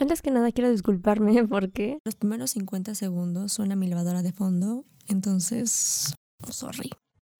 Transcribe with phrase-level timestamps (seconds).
[0.00, 4.84] Antes que nada quiero disculparme porque los primeros 50 segundos suena mi lavadora de fondo,
[5.08, 6.14] entonces,
[6.50, 6.90] sorry.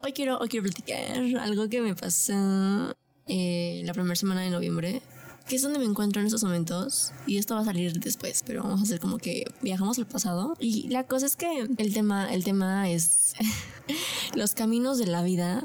[0.01, 5.03] Hoy quiero, hoy quiero platicar algo que me pasó eh, la primera semana de noviembre,
[5.47, 8.65] que es donde me encuentro en estos momentos, y esto va a salir después, pero
[8.65, 10.55] vamos a hacer como que viajamos al pasado.
[10.59, 13.35] Y la cosa es que el tema, el tema es
[14.35, 15.65] los caminos de la vida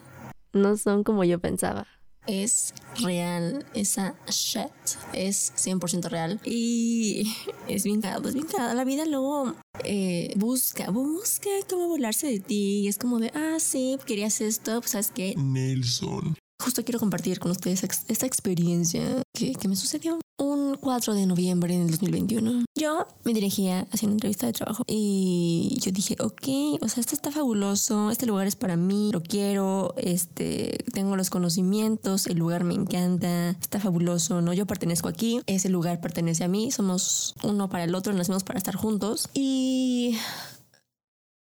[0.51, 1.87] no son como yo pensaba
[2.27, 4.71] es real, esa shit
[5.13, 7.33] es 100% real y
[7.67, 8.73] es bien cagado, es bien cagado.
[8.75, 13.57] La vida luego eh, busca, busca cómo volarse de ti y es como de, ah,
[13.59, 15.35] sí, querías esto, pues sabes qué.
[15.37, 16.35] Nelson.
[16.61, 21.77] Justo quiero compartir con ustedes esta experiencia que, que me sucedió un 4 de noviembre
[21.77, 22.65] del 2021.
[22.75, 27.15] Yo me dirigía hacia una entrevista de trabajo y yo dije, ok, o sea, esto
[27.15, 32.63] está fabuloso, este lugar es para mí, lo quiero, este, tengo los conocimientos, el lugar
[32.63, 34.53] me encanta, está fabuloso, ¿no?
[34.53, 38.57] Yo pertenezco aquí, ese lugar pertenece a mí, somos uno para el otro, nacimos para
[38.57, 40.17] estar juntos y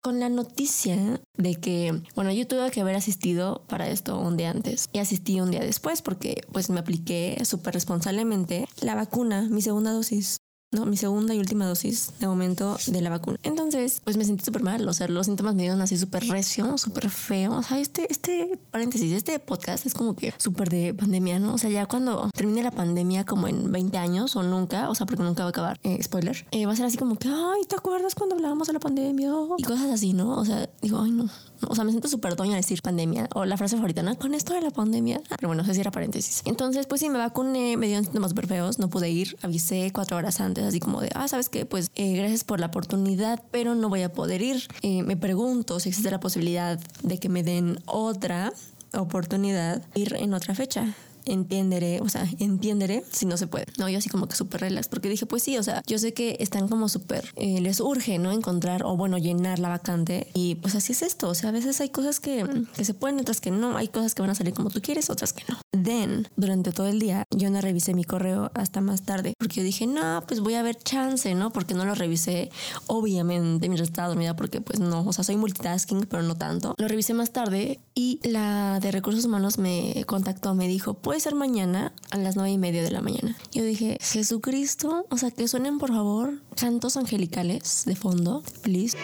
[0.02, 4.52] con la noticia de que, bueno, yo tuve que haber asistido para esto un día
[4.52, 9.62] antes y asistí un día después porque pues me apliqué súper responsablemente la vacuna, mi
[9.62, 10.39] segunda dosis.
[10.72, 10.86] ¿No?
[10.86, 13.40] Mi segunda y última dosis de momento de la vacuna.
[13.44, 16.78] Entonces, pues me sentí súper mal, o sea, los síntomas me dieron así súper recio,
[16.78, 17.58] súper feo.
[17.58, 21.56] O sea, este, este paréntesis, este podcast es como que súper de pandemia, ¿no?
[21.56, 25.06] O sea, ya cuando termine la pandemia como en 20 años o nunca, o sea,
[25.08, 27.64] porque nunca va a acabar, eh, spoiler, eh, va a ser así como que, ay,
[27.68, 29.32] ¿te acuerdas cuando hablábamos de la pandemia?
[29.58, 30.38] Y cosas así, ¿no?
[30.38, 31.30] O sea, digo, ay, no,
[31.68, 34.18] o sea, me siento súper doña decir pandemia o la frase favorita, ¿no?
[34.18, 35.22] Con esto de la pandemia.
[35.30, 36.42] Pero bueno, sé si era paréntesis.
[36.46, 40.18] Entonces, pues sí, me vacuné, me dieron síntomas súper feos, no pude ir, avisé cuatro
[40.18, 41.66] horas antes, así como de, ah, ¿sabes qué?
[41.66, 44.68] Pues eh, gracias por la oportunidad, pero no voy a poder ir.
[44.82, 48.54] Eh, me pregunto si existe la posibilidad de que me den otra
[48.94, 50.96] oportunidad ir en otra fecha
[51.32, 53.66] entienderé, o sea, entienderé si no se puede.
[53.78, 56.14] No, yo así como que súper relax, porque dije, pues sí, o sea, yo sé
[56.14, 58.32] que están como súper, eh, les urge, ¿no?
[58.32, 61.80] Encontrar o bueno, llenar la vacante y pues así es esto, o sea, a veces
[61.82, 62.46] hay cosas que,
[62.76, 65.10] que se pueden, otras que no, hay cosas que van a salir como tú quieres,
[65.10, 65.58] otras que no.
[65.72, 69.64] Then, durante todo el día, yo no revisé mi correo hasta más tarde, porque yo
[69.64, 71.52] dije, no, pues voy a ver chance, ¿no?
[71.52, 72.50] Porque no lo revisé,
[72.88, 76.76] obviamente, mientras estaba dormida, porque pues no, o sea, soy multitasking, pero no tanto.
[76.78, 81.36] Lo revisé más tarde y la de recursos humanos me contactó, me dijo, pues ser
[81.36, 83.38] mañana a las nueve y media de la mañana.
[83.52, 88.98] Yo dije, Jesucristo, o sea, que suenen por favor cantos angelicales de fondo, please.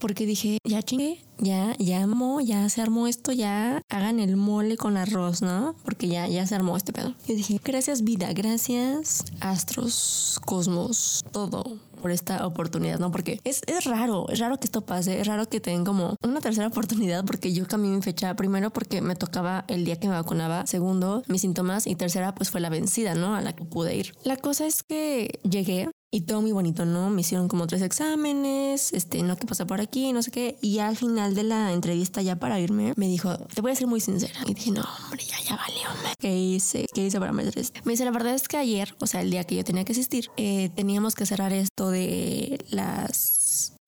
[0.00, 2.06] Porque dije, ya chingue, ya, ya
[2.42, 5.74] ya se armó esto, ya hagan el mole con arroz, ¿no?
[5.84, 7.14] Porque ya, ya se armó este pedo.
[7.26, 13.10] Yo dije, gracias vida, gracias astros, cosmos, todo por esta oportunidad, ¿no?
[13.10, 16.40] Porque es, es raro, es raro que esto pase, es raro que tengan como una
[16.40, 20.14] tercera oportunidad porque yo cambié mi fecha, primero porque me tocaba el día que me
[20.14, 23.34] vacunaba, segundo mis síntomas y tercera pues fue la vencida, ¿no?
[23.34, 24.14] A la que pude ir.
[24.24, 27.10] La cosa es que llegué y todo muy bonito, ¿no?
[27.10, 30.56] Me hicieron como tres exámenes, este, no, que pasa por aquí, no sé qué.
[30.62, 33.86] Y al final de la entrevista, ya para irme, me dijo, te voy a ser
[33.86, 34.40] muy sincera.
[34.46, 35.88] Y dije, no, hombre, ya, ya valió.
[36.18, 36.86] ¿Qué hice?
[36.94, 37.82] ¿Qué hice para meter este?
[37.84, 39.92] Me dice, la verdad es que ayer, o sea, el día que yo tenía que
[39.92, 43.18] asistir, eh, teníamos que cerrar esto de las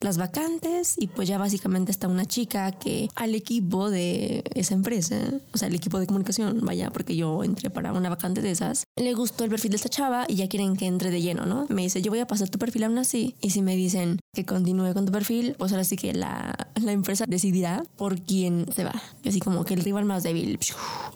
[0.00, 5.16] las vacantes y pues ya básicamente está una chica que al equipo de esa empresa,
[5.53, 8.84] o sea, el equipo de comunicación, vaya, porque yo entré para una vacante de esas,
[8.97, 11.66] le gustó el perfil de esta chava y ya quieren que entre de lleno, ¿no?
[11.69, 14.44] Me dice, yo voy a pasar tu perfil aún así y si me dicen que
[14.44, 18.84] continúe con tu perfil, pues ahora sí que la, la empresa decidirá por quién se
[18.84, 18.94] va.
[19.22, 20.59] Y así como que el rival más débil,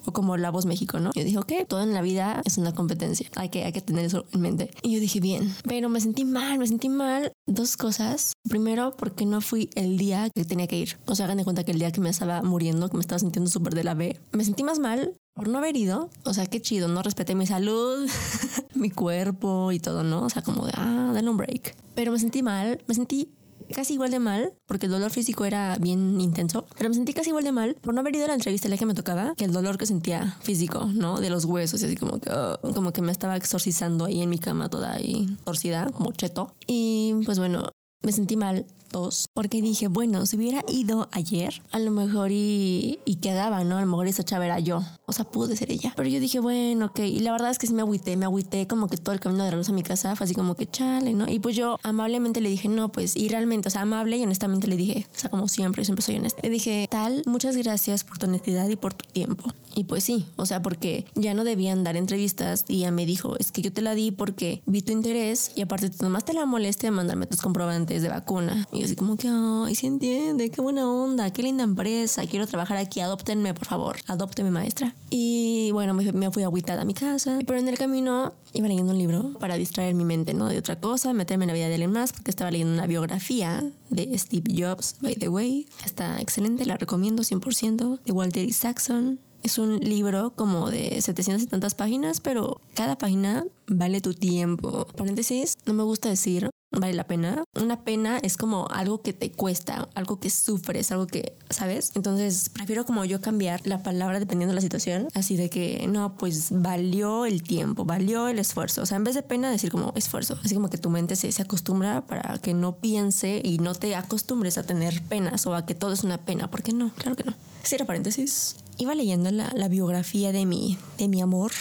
[0.05, 1.11] o como la voz México, ¿no?
[1.13, 4.05] Yo dije, ok, todo en la vida es una competencia, hay que, hay que tener
[4.05, 4.71] eso en mente.
[4.81, 7.31] Y yo dije, bien, pero me sentí mal, me sentí mal.
[7.45, 8.33] Dos cosas.
[8.47, 10.97] Primero, Primero, porque no fui el día que tenía que ir.
[11.05, 13.19] O sea, hagan de cuenta que el día que me estaba muriendo, que me estaba
[13.19, 16.09] sintiendo súper de la B, me sentí más mal por no haber ido.
[16.25, 18.09] O sea, qué chido, no respeté mi salud,
[18.73, 20.23] mi cuerpo y todo, ¿no?
[20.23, 21.75] O sea, como de, ah, dale un break.
[21.93, 23.29] Pero me sentí mal, me sentí
[23.75, 27.29] casi igual de mal, porque el dolor físico era bien intenso, pero me sentí casi
[27.29, 29.45] igual de mal por no haber ido a la entrevista la que me tocaba, que
[29.45, 31.21] el dolor que sentía físico, ¿no?
[31.21, 34.31] De los huesos, y así como que, oh, como que me estaba exorcizando ahí en
[34.31, 36.55] mi cama toda ahí torcida, como cheto.
[36.65, 37.69] Y pues bueno,
[38.03, 42.99] me sentí mal dos, porque dije, bueno, si hubiera ido ayer, a lo mejor y,
[43.05, 43.77] y quedaba, ¿no?
[43.77, 45.93] A lo mejor esa chava era yo, o sea, pude ser ella.
[45.97, 48.67] Pero yo dije, bueno, ok, y la verdad es que sí me agüité, me agüité
[48.67, 50.69] como que todo el camino de la luz a mi casa fue así como que
[50.69, 51.27] chale, ¿no?
[51.27, 54.67] Y pues yo amablemente le dije, no, pues, y realmente, o sea, amable y honestamente
[54.67, 56.41] le dije, o sea, como siempre, siempre soy honesta.
[56.43, 59.51] Le dije, tal, muchas gracias por tu honestidad y por tu tiempo.
[59.75, 63.37] Y pues sí, o sea, porque ya no debían dar entrevistas y ella me dijo,
[63.39, 66.45] es que yo te la di porque vi tu interés y aparte nomás te la
[66.45, 68.67] molestia de mandarme tus comprobantes de vacuna.
[68.71, 72.77] Y así como que, ay, sí entiende, qué buena onda, qué linda empresa, quiero trabajar
[72.77, 74.95] aquí, adóptenme, por favor, adópteme maestra.
[75.09, 78.93] Y bueno, me, me fui agüitada a mi casa, pero en el camino iba leyendo
[78.93, 80.47] un libro para distraer mi mente, ¿no?
[80.47, 83.63] De otra cosa, meterme en la vida de alguien más, porque estaba leyendo una biografía
[83.89, 85.67] de Steve Jobs, by the way.
[85.85, 89.19] Está excelente, la recomiendo 100%, de Walter Isaacson.
[89.43, 94.87] Es un libro como de 700 y tantas páginas, pero cada página vale tu tiempo.
[94.95, 97.43] Paréntesis, no me gusta decir vale la pena.
[97.55, 101.91] Una pena es como algo que te cuesta, algo que sufres, algo que, ¿sabes?
[101.95, 106.17] Entonces prefiero como yo cambiar la palabra dependiendo de la situación, así de que no,
[106.17, 108.81] pues valió el tiempo, valió el esfuerzo.
[108.81, 111.31] O sea, en vez de pena decir como esfuerzo, así como que tu mente se,
[111.31, 115.65] se acostumbra para que no piense y no te acostumbres a tener penas o a
[115.65, 116.91] que todo es una pena, ¿por qué no?
[116.95, 117.33] Claro que no.
[117.63, 118.55] Cierra paréntesis.
[118.77, 121.51] Iba leyendo la, la biografía de mi, de mi amor,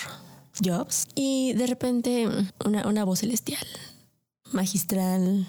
[0.64, 2.28] Jobs, y de repente
[2.64, 3.66] una, una voz celestial
[4.52, 5.46] magistral,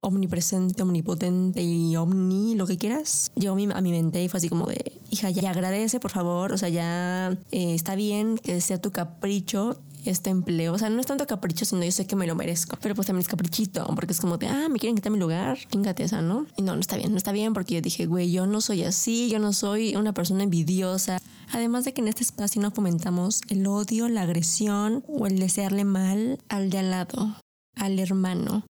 [0.00, 4.66] omnipresente, omnipotente y omni, lo que quieras, llegó a mi, mente y fue así como
[4.66, 8.92] de, hija, ya agradece, por favor, o sea, ya eh, está bien que sea tu
[8.92, 10.72] capricho este empleo.
[10.72, 12.78] O sea, no es tanto capricho, sino yo sé que me lo merezco.
[12.80, 15.58] Pero pues también es caprichito, porque es como de, ah, me quieren quitar mi lugar,
[15.70, 16.46] chingate esa, ¿no?
[16.56, 18.84] Y no, no está bien, no está bien, porque yo dije, güey, yo no soy
[18.84, 21.20] así, yo no soy una persona envidiosa.
[21.52, 25.84] Además de que en este espacio no fomentamos el odio, la agresión o el desearle
[25.84, 27.36] mal al de al lado
[27.78, 28.64] al hermano,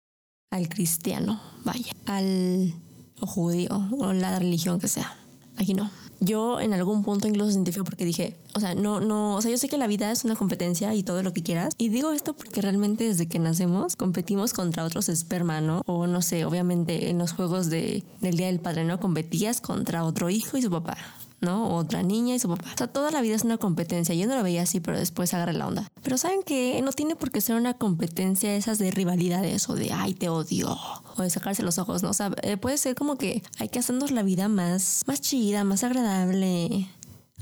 [0.52, 2.74] al cristiano, vaya, al
[3.20, 5.16] judío o la religión que sea.
[5.58, 5.90] Aquí no.
[6.20, 9.52] Yo en algún punto incluso sentí feo porque dije, o sea, no, no, o sea,
[9.52, 11.74] yo sé que la vida es una competencia y todo lo que quieras.
[11.78, 15.82] Y digo esto porque realmente desde que nacemos competimos contra otros esperma, ¿no?
[15.86, 19.00] O no sé, obviamente en los juegos de, del Día del Padre, ¿no?
[19.00, 20.98] Competías contra otro hijo y su papá.
[21.46, 21.76] ¿No?
[21.76, 22.66] Otra niña y su papá.
[22.74, 24.14] O sea, toda la vida es una competencia.
[24.14, 25.88] Yo no lo veía así, pero después agarré la onda.
[26.04, 29.94] Pero saben que no tiene por qué ser una competencia esas de rivalidades o de
[29.94, 30.78] ay, te odio
[31.16, 32.10] o de sacarse los ojos, ¿no?
[32.10, 35.84] O eh, puede ser como que hay que hacernos la vida más, más chida, más
[35.84, 36.90] agradable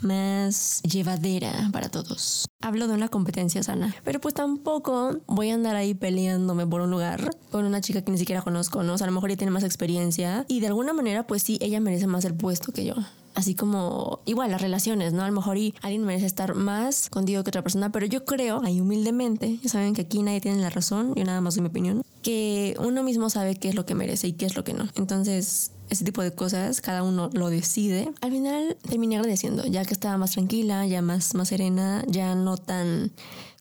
[0.03, 2.45] más llevadera para todos.
[2.61, 3.95] Hablo de una competencia sana.
[4.03, 8.11] Pero pues tampoco voy a andar ahí peleándome por un lugar con una chica que
[8.11, 8.93] ni siquiera conozco, ¿no?
[8.93, 11.57] O sea, a lo mejor ella tiene más experiencia y de alguna manera pues sí,
[11.61, 12.95] ella merece más el puesto que yo
[13.35, 15.23] así como igual las relaciones, ¿no?
[15.23, 18.61] A lo mejor y alguien merece estar más contigo que otra persona, pero yo creo,
[18.63, 21.69] ahí humildemente, ya saben que aquí nadie tiene la razón, yo nada más doy mi
[21.69, 24.73] opinión, que uno mismo sabe qué es lo que merece y qué es lo que
[24.73, 24.87] no.
[24.95, 28.11] Entonces, ese tipo de cosas, cada uno lo decide.
[28.21, 32.57] Al final terminé agradeciendo, ya que estaba más tranquila, ya más, más serena, ya no
[32.57, 33.11] tan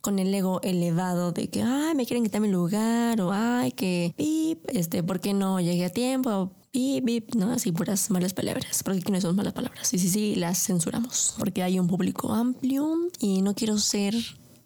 [0.01, 4.13] con el ego elevado de que, ay, me quieren quitar mi lugar, o ay, que,
[4.17, 6.51] pip, este, ¿por qué no llegué a tiempo?
[6.73, 7.53] Bip, bip, ¿no?
[7.53, 9.87] Así puras malas palabras, porque aquí no son malas palabras.
[9.87, 14.15] Sí, sí, sí, las censuramos, porque hay un público amplio y no quiero ser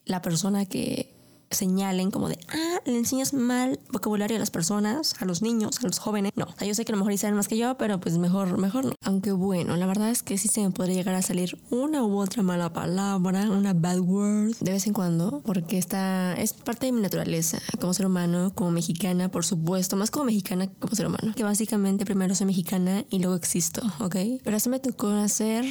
[0.07, 1.16] la persona que
[1.51, 5.87] señalen como de, ah, le enseñas mal vocabulario a las personas, a los niños, a
[5.87, 6.33] los jóvenes.
[6.37, 8.85] No, yo sé que a lo mejor saben más que yo, pero pues mejor, mejor
[8.85, 8.95] no.
[9.03, 12.19] Aunque bueno, la verdad es que sí se me podría llegar a salir una u
[12.19, 16.93] otra mala palabra, una bad word de vez en cuando, porque esta es parte de
[16.93, 21.33] mi naturaleza como ser humano, como mexicana, por supuesto, más como mexicana como ser humano.
[21.35, 24.17] Que básicamente primero soy mexicana y luego existo, ¿ok?
[24.43, 25.65] Pero así me tocó hacer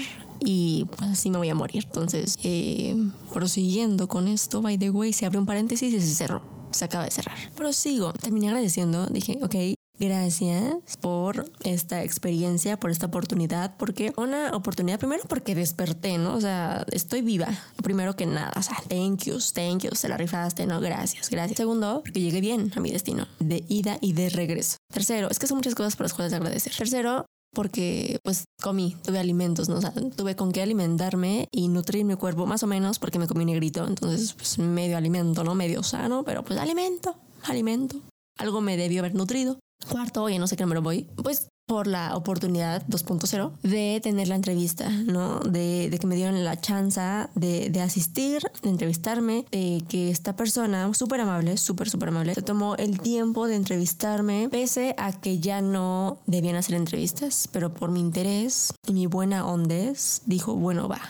[0.46, 1.84] y pues así me voy a morir.
[1.86, 2.96] Entonces, eh,
[3.34, 6.42] prosiguiendo con esto, by the way, se abre un paréntesis y se cerró.
[6.72, 7.38] Se acaba de cerrar.
[7.56, 8.14] Prosigo.
[8.14, 9.08] Terminé agradeciendo.
[9.08, 9.56] Dije, ok,
[9.98, 16.36] Gracias por esta experiencia, por esta oportunidad, porque una oportunidad primero porque desperté, ¿no?
[16.36, 17.48] O sea, estoy viva,
[17.82, 20.82] primero que nada, o sea, thank you, thank you, se la rifaste, ¿no?
[20.82, 21.58] Gracias, gracias.
[21.58, 24.76] Segundo, porque llegué bien a mi destino, de ida y de regreso.
[24.92, 26.74] Tercero, es que son muchas cosas por las cuales agradecer.
[26.76, 29.78] Tercero, porque pues comí, tuve alimentos, ¿no?
[29.78, 33.46] O tuve con qué alimentarme y nutrir mi cuerpo más o menos porque me comí
[33.46, 35.56] negrito, entonces pues medio alimento, ¿no?
[35.56, 38.00] Medio sano, pero pues alimento, alimento.
[38.38, 39.60] Algo me debió haber nutrido.
[39.90, 41.08] Cuarto, oye, no sé qué me lo voy.
[41.24, 45.40] Pues por la oportunidad 2.0 de tener la entrevista, ¿no?
[45.40, 47.02] De, que me dieron la chance
[47.34, 52.42] de, de asistir, de entrevistarme, de que esta persona, súper amable, súper, súper amable, se
[52.44, 57.90] tomó el tiempo de entrevistarme, pese a que ya no debían hacer entrevistas, pero por
[57.90, 61.02] mi interés y mi buena ondez, dijo, bueno, va,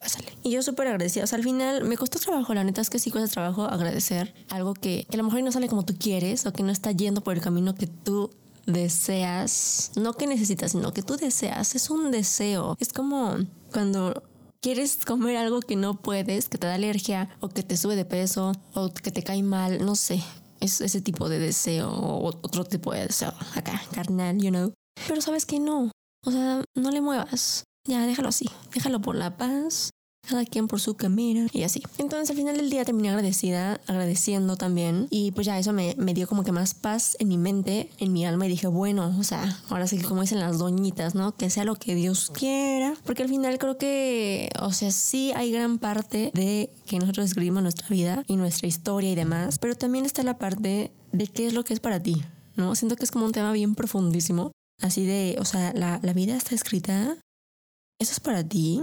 [0.00, 0.32] Pásale.
[0.42, 1.24] Y yo súper agradecida.
[1.24, 2.54] O sea, al final me costó trabajo.
[2.54, 5.52] La neta es que sí cuesta trabajo agradecer algo que, que a lo mejor no
[5.52, 8.30] sale como tú quieres o que no está yendo por el camino que tú
[8.66, 12.76] deseas, no que necesitas, sino que tú deseas, es un deseo.
[12.78, 13.36] Es como
[13.72, 14.22] cuando
[14.60, 18.04] quieres comer algo que no puedes, que te da alergia o que te sube de
[18.04, 20.22] peso o que te cae mal, no sé.
[20.60, 24.72] Es ese tipo de deseo o otro tipo de deseo acá, carnal, you know.
[25.08, 25.90] Pero sabes que no.
[26.26, 27.64] O sea, no le muevas.
[27.88, 28.46] Ya, déjalo así.
[28.74, 29.90] Déjalo por la paz
[30.28, 31.82] cada quien por su camino y así.
[31.98, 36.14] Entonces al final del día terminé agradecida, agradeciendo también y pues ya eso me, me,
[36.14, 39.24] dio como que más paz en mi mente, en mi alma y dije, bueno, o
[39.24, 41.34] sea, ahora sí que como dicen las doñitas, ¿no?
[41.36, 45.52] Que sea lo que Dios quiera, porque al final creo que, o sea, sí hay
[45.52, 50.04] gran parte de que nosotros escribimos nuestra vida y nuestra historia y demás, pero también
[50.04, 52.22] está la parte de qué es lo que es para ti,
[52.56, 52.74] ¿no?
[52.74, 56.36] Siento que es como un tema bien profundísimo, así de, o sea, la, la vida
[56.36, 57.16] está escrita,
[57.98, 58.82] eso es para ti,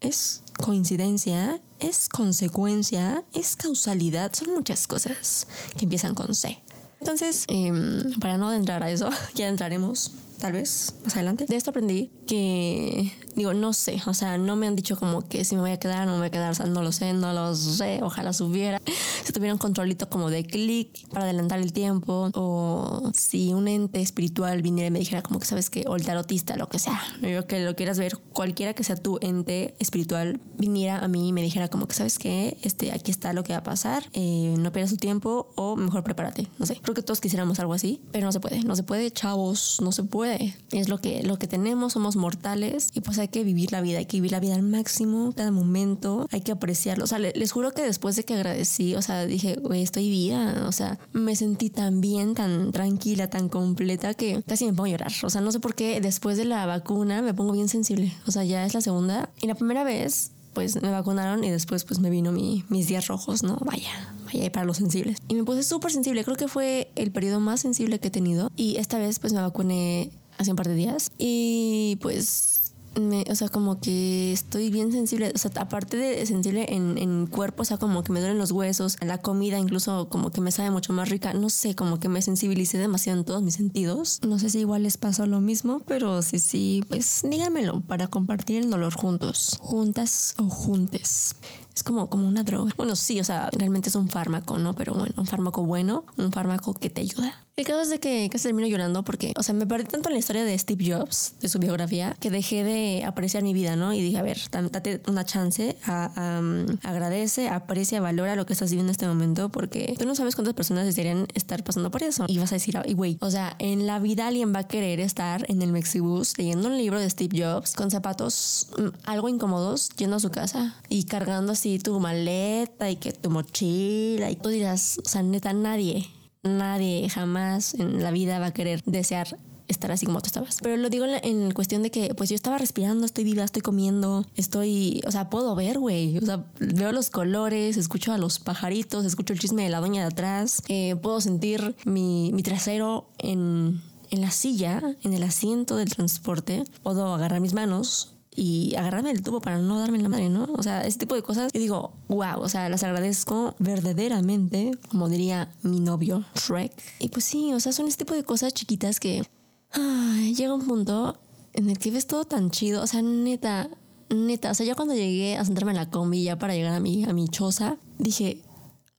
[0.00, 6.58] es coincidencia, es consecuencia, es causalidad, son muchas cosas que empiezan con C.
[7.00, 11.46] Entonces, em, para no entrar a eso, ya entraremos tal vez más adelante.
[11.46, 15.44] De esto aprendí que, digo, no sé, o sea, no me han dicho como que
[15.44, 17.12] si me voy a quedar, no me voy a quedar, o sea, no lo sé,
[17.12, 18.80] no lo sé, ojalá subiera.
[19.24, 24.00] Si tuviera un controlito como de clic para adelantar el tiempo, o si un ente
[24.00, 27.00] espiritual viniera y me dijera como que sabes que, o el tarotista, lo que sea,
[27.20, 31.32] yo que lo quieras ver, cualquiera que sea tu ente espiritual, viniera a mí y
[31.32, 34.54] me dijera como que sabes que, este, aquí está lo que va a pasar, eh,
[34.58, 36.80] no pierdas tu tiempo o mejor prepárate, no sé.
[36.82, 39.92] Creo que todos quisiéramos algo así, pero no se puede, no se puede, chavos, no
[39.92, 43.72] se puede es lo que, lo que tenemos, somos mortales y pues hay que vivir
[43.72, 47.04] la vida, hay que vivir la vida al máximo, cada momento, hay que apreciarlo.
[47.04, 50.64] O sea, les, juro que después de que agradecí, o sea, dije, güey, estoy viva,
[50.66, 54.90] o sea, me sentí tan bien, tan tranquila, tan completa que casi me pongo a
[54.90, 55.12] llorar.
[55.22, 58.12] O sea, no sé por qué después de la vacuna me pongo bien sensible.
[58.26, 59.30] O sea, ya es la segunda.
[59.40, 63.06] Y la primera vez pues me vacunaron y después pues me vino mi, mis días
[63.06, 63.58] rojos, ¿no?
[63.64, 65.18] Vaya, vaya para los sensibles.
[65.28, 68.50] Y me puse súper sensible, creo que fue el periodo más sensible que he tenido
[68.56, 72.57] y esta vez pues me vacuné hace un par de días y pues
[73.00, 77.26] me, o sea, como que estoy bien sensible, o sea, aparte de sensible en, en
[77.26, 80.52] cuerpo, o sea, como que me duelen los huesos, la comida incluso como que me
[80.52, 84.20] sabe mucho más rica, no sé, como que me sensibilicé demasiado en todos mis sentidos.
[84.26, 88.62] No sé si igual les pasó lo mismo, pero sí, sí, pues dígamelo para compartir
[88.62, 91.34] el dolor juntos, juntas o juntes
[91.78, 92.72] es como, como una droga.
[92.76, 94.74] Bueno, sí, o sea, realmente es un fármaco, ¿no?
[94.74, 97.34] Pero bueno, un fármaco bueno, un fármaco que te ayuda.
[97.58, 100.12] El caso es de que casi termino llorando porque, o sea, me perdí tanto en
[100.12, 103.92] la historia de Steve Jobs, de su biografía, que dejé de apreciar mi vida, ¿no?
[103.92, 104.38] Y dije, a ver,
[104.70, 106.40] date una chance, a,
[106.84, 110.54] agradece, aprecia, valora lo que estás viviendo en este momento porque tú no sabes cuántas
[110.54, 112.26] personas desearían estar pasando por eso.
[112.28, 115.00] Y vas a decir, y güey, o sea, en la vida alguien va a querer
[115.00, 119.88] estar en el Mexibus leyendo un libro de Steve Jobs con zapatos mm, algo incómodos
[119.96, 124.48] yendo a su casa y cargando así tu maleta y que tu mochila y tú
[124.48, 126.08] dirás, o sea, neta, nadie
[126.42, 130.58] nadie jamás en la vida va a querer desear estar así como tú estabas.
[130.62, 134.24] Pero lo digo en cuestión de que, pues yo estaba respirando, estoy viva, estoy comiendo,
[134.34, 136.16] estoy, o sea, puedo ver, güey.
[136.16, 140.02] O sea, veo los colores, escucho a los pajaritos, escucho el chisme de la doña
[140.02, 145.90] de atrás, eh, puedo sentir mi, trasero en, en la silla, en el asiento del
[145.90, 150.46] transporte, puedo agarrar mis manos, y agarrarme el tubo para no darme la madre, ¿no?
[150.56, 151.50] O sea, ese tipo de cosas.
[151.52, 156.72] Y digo, wow, o sea, las agradezco verdaderamente, como diría mi novio Shrek.
[157.00, 159.24] Y pues sí, o sea, son ese tipo de cosas chiquitas que
[159.72, 161.18] ay, llega un punto
[161.52, 162.80] en el que ves todo tan chido.
[162.80, 163.70] O sea, neta,
[164.08, 166.80] neta, o sea, ya cuando llegué a sentarme en la combi ya para llegar a
[166.80, 168.40] mi, a mi choza, dije,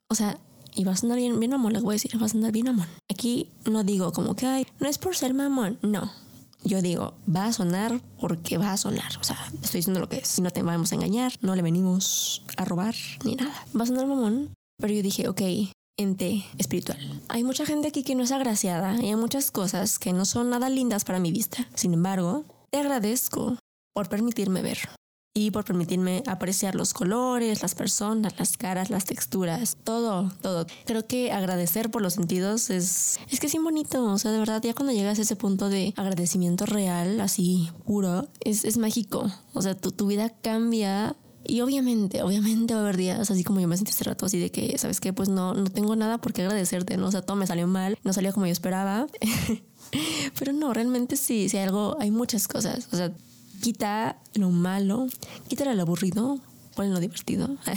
[0.09, 0.37] o sea,
[0.75, 2.65] y vas a andar bien, bien mamón, les voy a decir, vas a andar bien
[2.65, 2.87] mamón.
[3.09, 6.11] Aquí no digo como que, ay, no es por ser mamón, no
[6.63, 9.17] yo digo, va a sonar porque va a sonar.
[9.19, 10.39] O sea, estoy diciendo lo que es.
[10.39, 13.53] No te vamos a engañar, no le venimos a robar ni nada.
[13.77, 14.53] Va a sonar mamón.
[14.77, 15.41] Pero yo dije, ok,
[15.97, 17.21] ente espiritual.
[17.27, 20.49] Hay mucha gente aquí que no es agraciada y hay muchas cosas que no son
[20.49, 21.67] nada lindas para mi vista.
[21.75, 23.57] Sin embargo, te agradezco
[23.93, 24.79] por permitirme ver
[25.39, 30.65] y por permitirme apreciar los colores, las personas, las caras, las texturas, todo, todo.
[30.85, 34.39] Creo que agradecer por los sentidos es, es que es bien bonito, o sea, de
[34.39, 39.31] verdad, ya cuando llegas a ese punto de agradecimiento real, así puro, es, es mágico,
[39.53, 41.15] o sea, tu, tu vida cambia
[41.45, 44.39] y obviamente, obviamente va a haber días así como yo me sentí hace rato, así
[44.39, 45.13] de que, ¿sabes qué?
[45.13, 47.07] Pues no, no tengo nada por qué agradecerte, ¿no?
[47.07, 49.07] O sea, todo me salió mal, no salió como yo esperaba.
[50.37, 52.89] Pero no, realmente sí, sí hay algo, hay muchas cosas.
[52.91, 53.11] O sea,
[53.61, 55.07] quita lo malo,
[55.47, 56.39] quita lo aburrido,
[56.75, 57.49] pon lo divertido.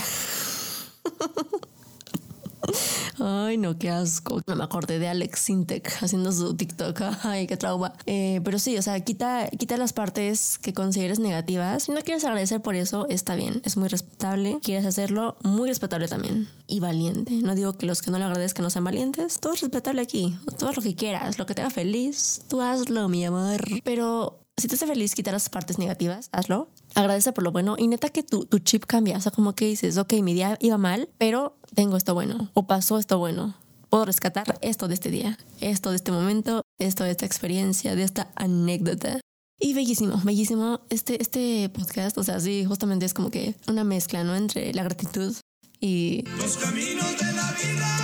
[3.18, 4.40] Ay, no, qué asco.
[4.46, 7.00] No me acordé de Alex Sintek haciendo su TikTok.
[7.22, 7.92] Ay, qué trauma.
[8.06, 11.84] Eh, pero sí, o sea, quita, quita las partes que consideres negativas.
[11.84, 13.60] Si no quieres agradecer por eso, está bien.
[13.64, 14.58] Es muy respetable.
[14.62, 16.48] Quieres hacerlo, muy respetable también.
[16.66, 17.32] Y valiente.
[17.32, 19.40] No digo que los que no le agradezcan no sean valientes.
[19.40, 20.36] Todo es respetable aquí.
[20.58, 23.60] Todo lo que quieras, lo que te haga feliz, tú hazlo, mi amor.
[23.84, 26.68] Pero si te hace feliz quitar las partes negativas, hazlo.
[26.94, 29.16] Agradece por lo bueno y neta que tu, tu chip cambia.
[29.16, 32.66] O sea, como que dices, ok, mi día iba mal, pero tengo esto bueno o
[32.66, 33.54] pasó esto bueno.
[33.90, 38.04] Puedo rescatar esto de este día, esto de este momento, esto de esta experiencia, de
[38.04, 39.20] esta anécdota.
[39.58, 40.80] Y bellísimo, bellísimo.
[40.88, 44.34] Este, este podcast, o sea, sí, justamente es como que una mezcla, ¿no?
[44.34, 45.36] Entre la gratitud
[45.78, 46.24] y...
[46.38, 47.98] Los caminos de la vida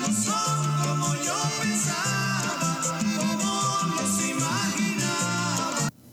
[0.00, 1.09] no son como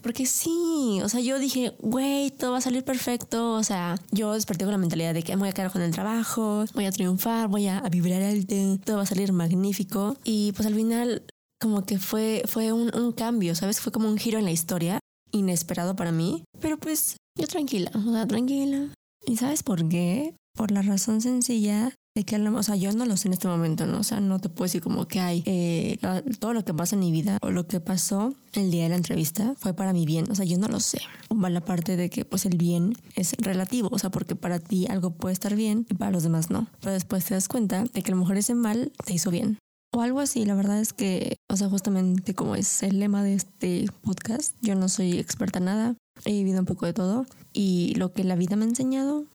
[0.08, 3.56] Porque sí, o sea, yo dije, güey, todo va a salir perfecto.
[3.56, 5.92] O sea, yo desperté con la mentalidad de que me voy a quedar con el
[5.92, 10.16] trabajo, voy a triunfar, voy a, vibrar alto, todo va a salir magnífico.
[10.24, 11.24] Y pues al final,
[11.60, 13.82] como que fue, fue un, un cambio, ¿sabes?
[13.82, 15.02] Fue como un giro en la historia,
[15.34, 16.46] inesperado para mí.
[16.62, 18.88] Pero pues yo tranquila, o sea, tranquila.
[19.26, 20.34] ¿Y sabes por qué?
[20.56, 23.86] Por la razón sencilla de que, o sea, yo no lo sé en este momento,
[23.86, 24.00] ¿no?
[24.00, 26.00] O sea, no te puedo decir como que hay eh,
[26.40, 28.96] todo lo que pasa en mi vida o lo que pasó el día de la
[28.96, 31.00] entrevista fue para mi bien, o sea, yo no lo sé.
[31.32, 34.88] Va la parte de que pues el bien es relativo, o sea, porque para ti
[34.90, 36.66] algo puede estar bien y para los demás no.
[36.80, 39.60] Pero después te das cuenta de que a lo mejor ese mal te hizo bien.
[39.94, 43.36] O algo así, la verdad es que, o sea, justamente como es el lema de
[43.36, 45.96] este podcast, yo no soy experta en nada,
[46.26, 49.26] he vivido un poco de todo y lo que la vida me ha enseñado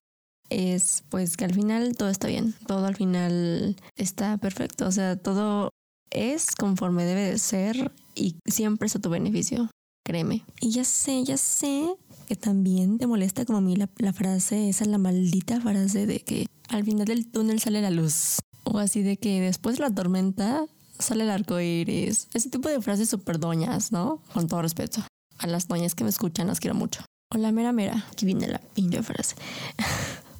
[0.52, 5.16] es pues que al final todo está bien, todo al final está perfecto, o sea,
[5.16, 5.70] todo
[6.10, 9.70] es conforme debe de ser y siempre es a tu beneficio,
[10.04, 10.44] créeme.
[10.60, 11.94] Y ya sé, ya sé
[12.28, 16.46] que también te molesta como a mí la, frase, esa la maldita frase de que
[16.68, 18.38] al final del túnel sale la luz.
[18.64, 20.66] O así de que después de la tormenta
[20.98, 22.28] sale el arco iris.
[22.32, 24.22] Ese tipo de frases súper doñas, ¿no?
[24.32, 25.02] Con todo respeto.
[25.38, 27.04] A las doñas que me escuchan las quiero mucho.
[27.34, 28.06] Hola, mera, mera.
[28.12, 29.34] Aquí viene la pinche frase.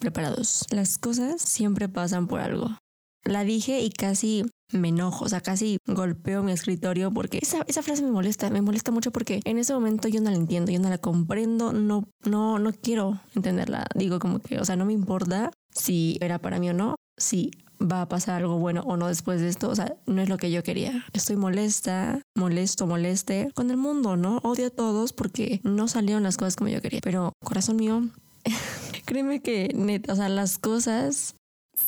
[0.00, 0.66] preparados.
[0.70, 2.76] Las cosas siempre pasan por algo.
[3.24, 7.82] La dije y casi me enojo, o sea, casi golpeo mi escritorio porque esa, esa,
[7.82, 10.80] frase me molesta, me molesta mucho porque en ese momento yo no la entiendo, yo
[10.80, 13.86] no la comprendo, no, no, no quiero entenderla.
[13.94, 17.50] Digo como que, o sea, no me importa si era para mí o no, si
[17.80, 20.38] va a pasar algo bueno o no después de esto, o sea, no es lo
[20.38, 21.04] que yo quería.
[21.12, 24.38] Estoy molesta, molesto, moleste con el mundo, ¿no?
[24.38, 28.02] Odio a todos porque no salieron las cosas como yo quería, pero corazón mío,
[29.06, 31.34] Créeme que, neta, o sea, las cosas...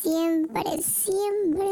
[0.01, 1.67] Siempre, siempre.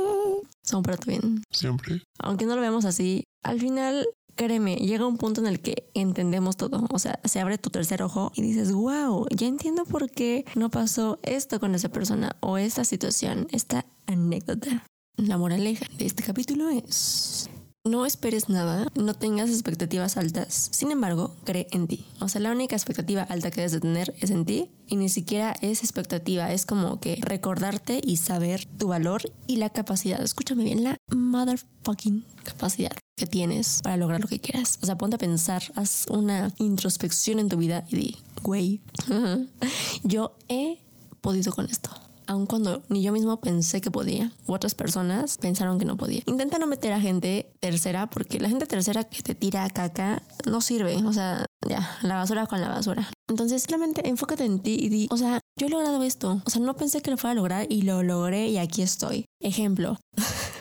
[0.64, 1.44] Son para tu bien.
[1.52, 2.02] Siempre.
[2.20, 6.58] Aunque no lo veamos así, al final, créeme, llega un punto en el que entendemos
[6.58, 6.88] todo.
[6.90, 10.70] O sea, se abre tu tercer ojo y dices, wow, ya entiendo por qué no
[10.70, 14.84] pasó esto con esa persona o esta situación, esta anécdota.
[15.16, 17.50] La moraleja de este capítulo es
[17.88, 20.70] no esperes nada, no tengas expectativas altas.
[20.72, 22.06] Sin embargo, cree en ti.
[22.20, 25.10] O sea, la única expectativa alta que debes de tener es en ti y ni
[25.10, 30.22] siquiera es expectativa, es como que recordarte y saber tu valor y la capacidad.
[30.22, 34.80] Escúchame bien, la motherfucking capacidad que tienes para lograr lo que quieras.
[34.82, 38.82] O sea, ponte a pensar, haz una introspección en tu vida y di, güey,
[40.04, 40.80] yo he
[41.22, 41.90] podido con esto
[42.28, 46.22] aun cuando ni yo mismo pensé que podía, otras personas pensaron que no podía.
[46.26, 50.62] Intenta no meter a gente tercera, porque la gente tercera que te tira caca no
[50.62, 50.96] sirve.
[51.06, 53.10] O sea, ya, la basura con la basura.
[53.28, 56.42] Entonces, simplemente enfócate en ti y di, o sea, yo he logrado esto.
[56.46, 59.26] O sea, no pensé que lo fuera a lograr y lo logré y aquí estoy.
[59.42, 59.98] Ejemplo.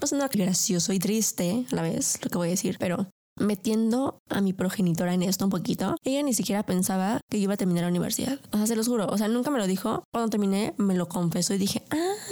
[0.00, 3.10] no nada gracioso y triste a la vez lo que voy a decir, pero
[3.40, 7.54] metiendo a mi progenitora en esto un poquito, ella ni siquiera pensaba que yo iba
[7.54, 8.38] a terminar la universidad.
[8.52, 9.06] O sea, se los juro.
[9.06, 10.04] O sea, nunca me lo dijo.
[10.12, 12.27] Cuando terminé, me lo confesó y dije, ah,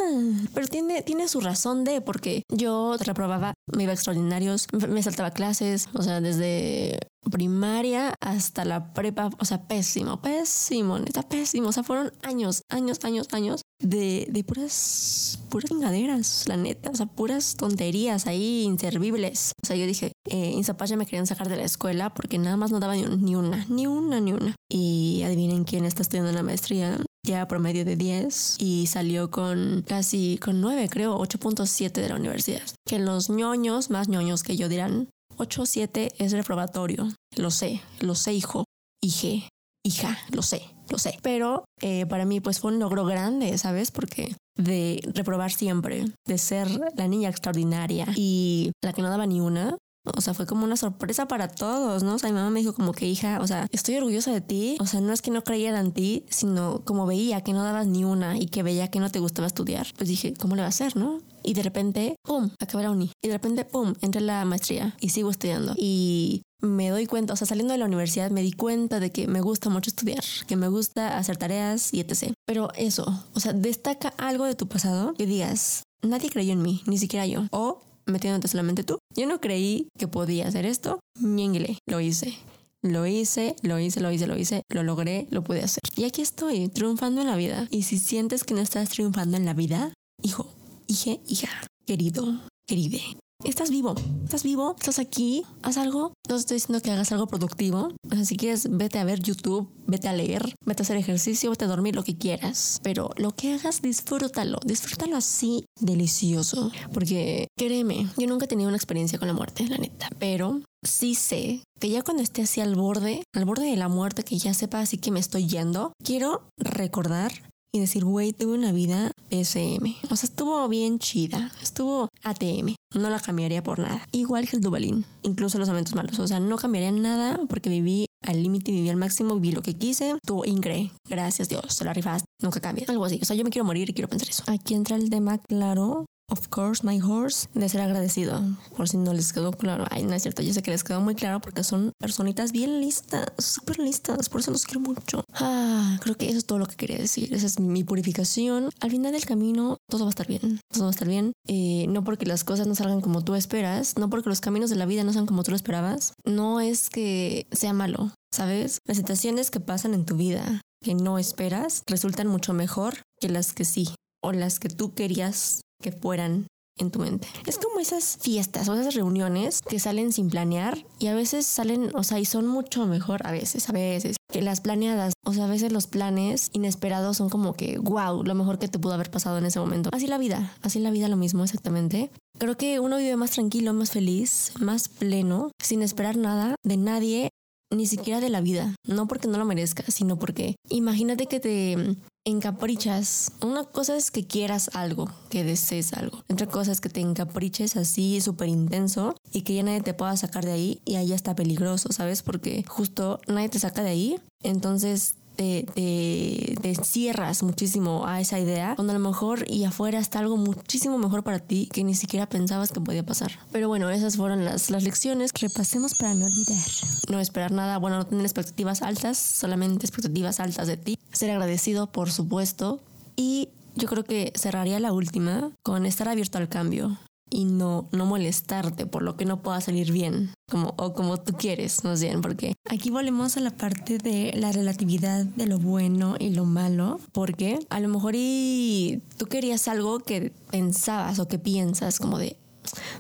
[0.55, 5.31] pero tiene, tiene su razón de, porque yo reprobaba, me iba a extraordinarios, me saltaba
[5.31, 6.99] clases, o sea, desde
[7.31, 12.99] primaria hasta la prepa, o sea, pésimo, pésimo, neta pésimo, o sea, fueron años, años,
[13.05, 19.53] años, años de, de puras, puras chingaderas, la neta, o sea, puras tonterías ahí inservibles.
[19.63, 22.71] O sea, yo dije, eh, ya me querían sacar de la escuela porque nada más
[22.71, 24.55] no daba ni, ni una, ni una, ni una.
[24.69, 30.39] Y adivinen quién está estudiando la maestría, ya promedio de 10 y salió con casi
[30.39, 32.63] con 9, creo, 8.7 de la universidad.
[32.87, 37.09] Que los ñoños, más ñoños que yo dirán, 8.7 es reprobatorio.
[37.37, 38.65] Lo sé, lo sé, hijo,
[39.03, 39.49] hije,
[39.85, 41.19] hija, lo sé, lo sé.
[41.23, 43.91] Pero eh, para mí pues fue un logro grande, ¿sabes?
[43.91, 49.41] Porque de reprobar siempre, de ser la niña extraordinaria y la que no daba ni
[49.41, 49.77] una,
[50.15, 52.15] O sea, fue como una sorpresa para todos, ¿no?
[52.15, 54.77] O sea, mi mamá me dijo como que hija, o sea, estoy orgullosa de ti.
[54.81, 57.87] O sea, no es que no creyera en ti, sino como veía que no dabas
[57.87, 59.87] ni una y que veía que no te gustaba estudiar.
[59.97, 61.21] Pues dije, ¿cómo le va a hacer, no?
[61.43, 62.51] Y de repente, ¡pum!
[62.61, 63.11] Acabé la uni.
[63.23, 63.95] Y de repente, ¡pum!
[64.01, 65.75] Entré la maestría y sigo estudiando.
[65.77, 69.29] Y me doy cuenta, o sea, saliendo de la universidad me di cuenta de que
[69.29, 72.33] me gusta mucho estudiar, que me gusta hacer tareas y etc.
[72.47, 76.83] Pero eso, o sea, destaca algo de tu pasado que digas, nadie creyó en mí,
[76.87, 77.45] ni siquiera yo.
[77.51, 78.99] O metiéndote solamente tú.
[79.15, 82.37] Yo no creí que podía hacer esto, ñengle, lo hice.
[82.83, 85.83] Lo hice, lo hice, lo hice, lo hice, lo logré, lo pude hacer.
[85.97, 87.67] Y aquí estoy, triunfando en la vida.
[87.71, 89.93] Y si sientes que no estás triunfando en la vida,
[90.23, 90.47] hijo,
[90.87, 91.49] hija, hija,
[91.85, 93.03] querido, queride,
[93.45, 93.95] Estás vivo,
[94.25, 96.13] estás vivo, estás aquí, haz algo.
[96.29, 97.93] No estoy diciendo que hagas algo productivo.
[98.11, 101.51] O sea, si quieres, vete a ver YouTube, vete a leer, vete a hacer ejercicio,
[101.51, 102.81] vete a dormir, lo que quieras.
[102.83, 104.59] Pero lo que hagas, disfrútalo.
[104.65, 106.73] Disfrútalo así, delicioso.
[106.93, 110.09] Porque créeme, yo nunca he tenido una experiencia con la muerte, la neta.
[110.19, 114.25] Pero sí sé que ya cuando esté así al borde, al borde de la muerte,
[114.25, 117.33] que ya sepa así que me estoy yendo, quiero recordar
[117.77, 119.97] y decir, güey, tuve una vida SM.
[120.11, 121.53] O sea, estuvo bien chida.
[121.63, 122.75] Estuvo ATM.
[122.95, 124.07] No la cambiaría por nada.
[124.13, 125.05] Igual que el Dubalín.
[125.23, 126.19] Incluso los momentos malos.
[126.19, 129.75] O sea, no cambiaría nada porque viví al límite, viví al máximo, viví lo que
[129.75, 130.17] quise.
[130.27, 130.91] Tuvo ingre.
[131.09, 131.77] Gracias Dios.
[131.77, 132.27] Te la rifaste.
[132.43, 132.87] Nunca cambia.
[132.89, 133.19] Algo así.
[133.23, 134.45] O sea, yo me quiero morir y quiero pensar eso.
[134.47, 138.43] Aquí entra el tema claro Of course, my horse, de ser agradecido.
[138.77, 139.85] Por si no les quedó claro.
[139.91, 142.81] Ay, no es cierto, yo sé que les quedó muy claro porque son personitas bien
[142.81, 144.29] listas, súper listas.
[144.29, 145.25] Por eso los quiero mucho.
[145.35, 147.33] Ah, creo que eso es todo lo que quería decir.
[147.33, 148.71] Esa es mi, purificación.
[148.81, 150.61] Al final del camino, todo va a estar bien.
[150.73, 151.33] Todo va a estar bien.
[151.47, 154.77] Eh, no porque las cosas no salgan como tú esperas, no porque los caminos de
[154.77, 156.15] la vida no sean como tú lo esperabas.
[156.25, 158.79] No es que sea malo, ¿sabes?
[158.85, 163.53] Las situaciones que pasan en tu vida que no esperas resultan mucho mejor que las
[163.53, 163.89] que sí
[164.23, 166.47] o las que tú querías que fueran
[166.79, 167.27] en tu mente.
[167.47, 171.91] Es como esas fiestas o esas reuniones que salen sin planear y a veces salen,
[171.95, 175.15] o sea, y son mucho mejor a veces, a veces, que las planeadas.
[175.25, 178.79] O sea, a veces los planes inesperados son como que, wow, lo mejor que te
[178.79, 179.91] pudo haber pasado en ese momento.
[179.93, 182.11] Así la vida, así la vida lo mismo exactamente.
[182.39, 187.31] Creo que uno vive más tranquilo, más feliz, más pleno, sin esperar nada de nadie
[187.71, 191.97] ni siquiera de la vida, no porque no lo merezcas, sino porque imagínate que te
[192.25, 193.33] encaprichas.
[193.41, 196.23] Una cosa es que quieras algo, que desees algo.
[196.31, 200.17] Otra cosa es que te encapriches así súper intenso y que ya nadie te pueda
[200.17, 202.23] sacar de ahí y ahí está peligroso, ¿sabes?
[202.23, 204.21] Porque justo nadie te saca de ahí.
[204.43, 210.37] Entonces te, cierras muchísimo a esa idea, cuando a lo mejor y afuera está algo
[210.37, 213.33] muchísimo mejor para ti que ni siquiera pensabas que podía pasar.
[213.53, 215.33] Pero bueno, esas fueron las, las lecciones.
[215.41, 216.65] Repasemos para no olvidar.
[217.11, 220.99] No esperar nada, bueno, no tener expectativas altas, solamente expectativas altas de ti.
[221.13, 222.81] Ser agradecido, por supuesto.
[223.17, 226.99] Y yo creo que cerraría la última con estar abierto al cambio
[227.31, 231.35] y no, no molestarte por lo que no pueda salir bien, como, o como tú
[231.35, 236.17] quieres, más bien, porque aquí volvemos a la parte de la relatividad de lo bueno
[236.19, 241.39] y lo malo, porque a lo mejor y tú querías algo que pensabas o que
[241.39, 242.37] piensas como de,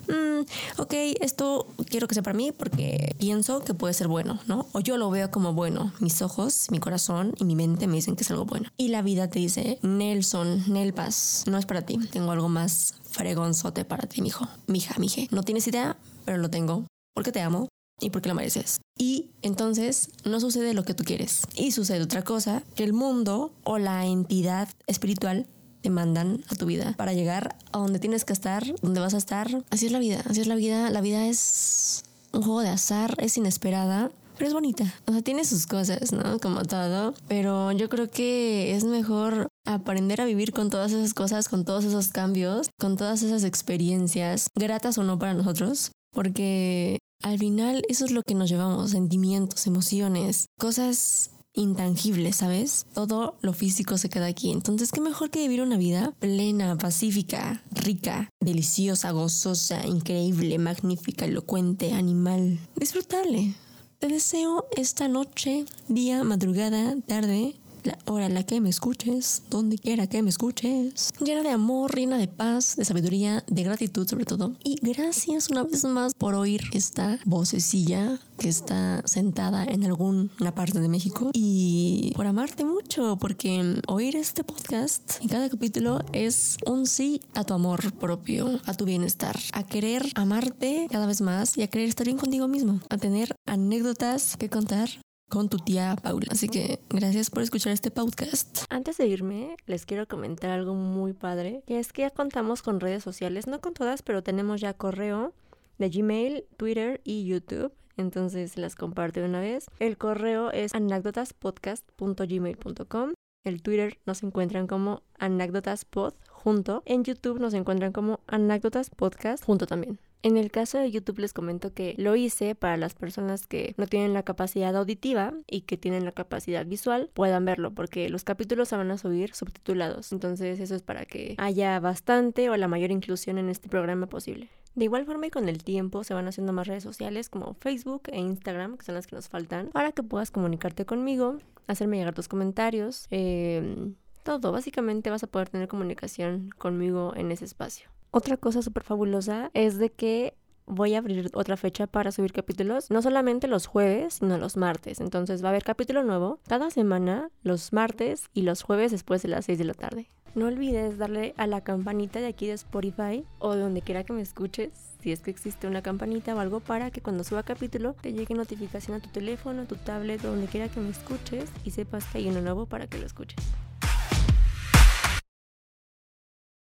[0.08, 4.66] mm, ok, esto quiero que sea para mí porque pienso que puede ser bueno, ¿no?
[4.72, 5.92] O yo lo veo como bueno.
[6.00, 8.68] Mis ojos, mi corazón y mi mente me dicen que es algo bueno.
[8.76, 11.98] Y la vida te dice, Nelson, Nelpas, no es para ti.
[12.10, 14.46] Tengo algo más fregonzote para ti, mijo.
[14.66, 15.28] Mija, mije.
[15.30, 16.84] No tienes idea, pero lo tengo.
[17.14, 18.78] Porque te amo y porque lo mereces.
[18.98, 21.42] Y entonces no sucede lo que tú quieres.
[21.54, 25.46] Y sucede otra cosa, que el mundo o la entidad espiritual
[25.80, 29.18] te mandan a tu vida para llegar a donde tienes que estar, donde vas a
[29.18, 29.48] estar.
[29.70, 30.90] Así es la vida, así es la vida.
[30.90, 34.84] La vida es un juego de azar, es inesperada pero es bonita.
[35.06, 36.38] O sea, tiene sus cosas, ¿no?
[36.38, 37.14] Como todo.
[37.26, 41.84] Pero yo creo que es mejor aprender a vivir con todas esas cosas, con todos
[41.84, 48.04] esos cambios, con todas esas experiencias, gratas o no para nosotros, porque al final eso
[48.04, 52.86] es lo que nos llevamos, sentimientos, emociones, cosas intangibles, ¿sabes?
[52.94, 54.52] Todo lo físico se queda aquí.
[54.52, 61.92] Entonces, ¿qué mejor que vivir una vida plena, pacífica, rica, deliciosa, gozosa, increíble, magnífica, elocuente,
[61.92, 62.60] animal?
[62.76, 63.54] Disfrutable.
[63.98, 69.78] Te deseo esta noche, día, madrugada, tarde, la hora en la que me escuches, donde
[69.78, 74.24] quiera que me escuches, llena de amor, llena de paz, de sabiduría, de gratitud sobre
[74.24, 74.52] todo.
[74.62, 80.80] Y gracias una vez más por oír esta vocecilla que está sentada en alguna parte
[80.80, 81.30] de México.
[81.32, 87.44] Y por amarte mucho, porque oír este podcast en cada capítulo es un sí a
[87.44, 91.88] tu amor propio, a tu bienestar, a querer amarte cada vez más y a querer
[91.88, 94.88] estar bien contigo mismo, a tener anécdotas que contar
[95.28, 96.28] con tu tía Paula.
[96.30, 98.64] Así que gracias por escuchar este podcast.
[98.70, 102.80] Antes de irme, les quiero comentar algo muy padre, que es que ya contamos con
[102.80, 105.32] redes sociales, no con todas, pero tenemos ya correo
[105.78, 107.72] de Gmail, Twitter y YouTube.
[107.96, 109.66] Entonces las comparto de una vez.
[109.78, 113.12] El correo es anécdotaspodcast.gmail.com.
[113.44, 116.82] El Twitter nos encuentran como anécdotaspod junto.
[116.84, 119.98] En YouTube nos encuentran como anécdotas podcast junto también.
[120.22, 123.86] En el caso de YouTube les comento que lo hice para las personas que no
[123.86, 128.68] tienen la capacidad auditiva y que tienen la capacidad visual puedan verlo porque los capítulos
[128.68, 130.12] se van a subir subtitulados.
[130.12, 134.48] Entonces eso es para que haya bastante o la mayor inclusión en este programa posible.
[134.74, 138.02] De igual forma y con el tiempo se van haciendo más redes sociales como Facebook
[138.12, 142.14] e Instagram, que son las que nos faltan, para que puedas comunicarte conmigo, hacerme llegar
[142.14, 144.52] tus comentarios, eh, todo.
[144.52, 147.88] Básicamente vas a poder tener comunicación conmigo en ese espacio.
[148.10, 150.34] Otra cosa súper fabulosa es de que
[150.66, 155.00] voy a abrir otra fecha para subir capítulos, no solamente los jueves, sino los martes.
[155.00, 159.28] Entonces va a haber capítulo nuevo cada semana, los martes y los jueves después de
[159.28, 160.10] las 6 de la tarde.
[160.34, 164.12] No olvides darle a la campanita de aquí de Spotify o de donde quiera que
[164.12, 167.94] me escuches, si es que existe una campanita o algo para que cuando suba capítulo
[167.94, 171.70] te llegue notificación a tu teléfono, a tu tablet donde quiera que me escuches y
[171.70, 173.42] sepas que hay uno nuevo para que lo escuches.